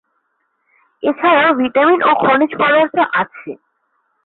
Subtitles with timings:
[1.03, 3.51] এছাড়াও ভিটামিন ও খনিজ পদার্থ আছে।